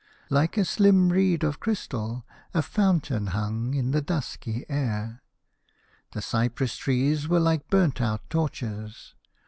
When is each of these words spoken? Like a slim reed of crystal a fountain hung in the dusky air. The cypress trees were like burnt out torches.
Like 0.31 0.57
a 0.57 0.65
slim 0.65 1.09
reed 1.09 1.43
of 1.43 1.59
crystal 1.59 2.25
a 2.55 2.63
fountain 2.63 3.27
hung 3.37 3.75
in 3.75 3.91
the 3.91 4.01
dusky 4.01 4.65
air. 4.67 5.21
The 6.13 6.23
cypress 6.23 6.75
trees 6.75 7.27
were 7.27 7.39
like 7.39 7.69
burnt 7.69 8.01
out 8.01 8.27
torches. 8.27 9.13